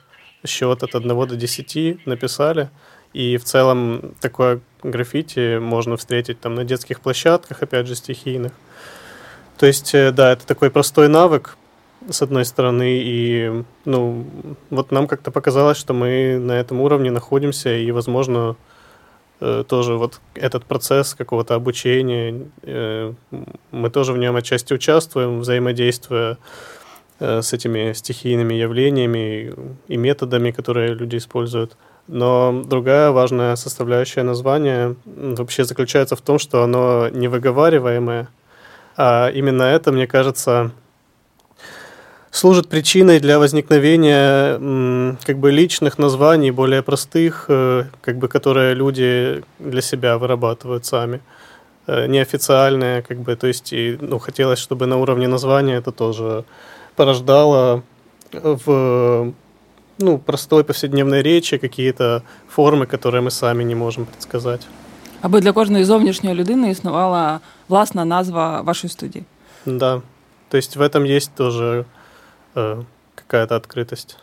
счет 0.45 0.83
от 0.83 0.93
1 0.93 1.27
до 1.27 1.35
10, 1.35 2.05
написали. 2.05 2.69
И 3.13 3.37
в 3.37 3.43
целом 3.43 4.13
такое 4.21 4.59
граффити 4.83 5.57
можно 5.57 5.97
встретить 5.97 6.39
там 6.39 6.53
на 6.53 6.65
детских 6.65 7.01
площадках, 7.01 7.63
опять 7.63 7.87
же, 7.87 7.95
стихийных. 7.95 8.51
То 9.57 9.65
есть, 9.65 9.91
да, 9.91 10.33
это 10.33 10.45
такой 10.45 10.69
простой 10.69 11.07
навык, 11.07 11.57
с 12.09 12.21
одной 12.21 12.45
стороны, 12.45 12.99
и, 13.01 13.63
ну, 13.85 14.25
вот 14.69 14.91
нам 14.91 15.07
как-то 15.07 15.31
показалось, 15.31 15.77
что 15.77 15.93
мы 15.93 16.37
на 16.39 16.53
этом 16.53 16.81
уровне 16.81 17.11
находимся, 17.11 17.75
и, 17.75 17.91
возможно, 17.91 18.55
э, 19.39 19.63
тоже 19.67 19.95
вот 19.95 20.21
этот 20.35 20.65
процесс 20.65 21.13
какого-то 21.15 21.55
обучения, 21.55 22.47
э, 22.63 23.13
мы 23.71 23.89
тоже 23.89 24.13
в 24.13 24.17
нем 24.17 24.35
отчасти 24.35 24.73
участвуем, 24.73 25.39
взаимодействуя 25.39 26.37
э, 27.19 27.41
с 27.41 27.53
этими 27.53 27.93
стихийными 27.93 28.53
явлениями 28.53 29.53
и 29.87 29.97
методами, 29.97 30.51
которые 30.51 30.93
люди 30.93 31.17
используют. 31.17 31.77
Но 32.07 32.63
другая 32.65 33.11
важная 33.11 33.55
составляющая 33.55 34.23
названия 34.23 34.95
вообще 35.05 35.65
заключается 35.65 36.15
в 36.15 36.21
том, 36.21 36.39
что 36.39 36.63
оно 36.63 37.09
невыговариваемое, 37.09 38.29
а 38.95 39.29
именно 39.29 39.63
это, 39.63 39.91
мне 39.91 40.07
кажется, 40.07 40.71
служит 42.36 42.68
причиной 42.68 43.20
для 43.20 43.38
возникновения 43.38 45.16
как 45.24 45.38
бы 45.38 45.50
личных 45.52 45.98
названий, 45.98 46.50
более 46.50 46.82
простых, 46.82 47.44
э, 47.48 47.84
как 48.00 48.16
бы, 48.16 48.28
которые 48.28 48.74
люди 48.74 49.42
для 49.58 49.82
себя 49.82 50.16
вырабатывают 50.18 50.86
сами. 50.86 51.20
Э, 51.86 52.06
неофициальные, 52.06 53.02
как 53.02 53.18
бы, 53.18 53.36
то 53.36 53.46
есть, 53.46 53.72
и, 53.72 53.98
ну, 54.00 54.18
хотелось, 54.18 54.58
чтобы 54.58 54.86
на 54.86 54.96
уровне 54.96 55.28
названия 55.28 55.76
это 55.76 55.92
тоже 55.92 56.44
порождало 56.96 57.82
в 58.32 59.32
ну, 59.98 60.18
простой 60.18 60.64
повседневной 60.64 61.22
речи 61.22 61.58
какие-то 61.58 62.22
форми, 62.48 62.86
которые 62.86 63.20
ми 63.20 63.30
самі 63.30 63.64
не 63.64 63.74
можемо 63.74 64.06
предсказати. 64.06 64.66
Аби 65.20 65.40
для 65.40 65.52
кожної 65.52 65.84
зовнішньої 65.84 66.36
людини 66.36 66.70
існувала 66.70 67.40
власна 67.68 68.04
назва 68.04 68.60
вашої 68.60 68.90
студії. 68.90 69.24
Да. 69.66 70.02
То 70.48 70.58
есть 70.58 70.76
в 70.76 70.82
этом 70.82 71.04
есть 71.16 71.30
тоже 71.34 71.64
э, 71.64 71.84
какая-то 73.15 73.55
открытость. 73.55 74.17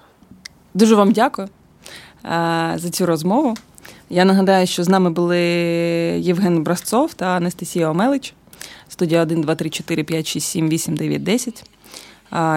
Дуже 0.74 0.96
вам 0.96 1.12
дякую 1.12 1.48
э, 2.22 2.78
за 2.78 2.90
цю 2.90 3.06
розмову. 3.06 3.54
Я 4.10 4.24
нагадаю, 4.24 4.66
що 4.66 4.84
з 4.84 4.88
нами 4.88 5.10
були 5.10 5.38
Євген 6.18 6.62
Бразцов 6.62 7.14
та 7.14 7.26
Анастасія 7.26 7.90
Омелич. 7.90 8.34
Студія 8.88 9.22
1, 9.22 9.40
2, 9.40 9.54
3, 9.54 9.70
4, 9.70 10.04
5, 10.04 10.26
6, 10.26 10.48
7, 10.48 10.68
8, 10.68 10.96
9, 10.96 11.22
10. 11.22 11.64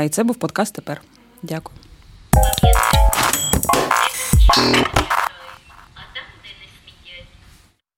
І 0.06 0.10
це 0.10 0.24
був 0.24 0.36
подкаст 0.36 0.74
тепер. 0.74 1.02
Дякую. 1.44 1.78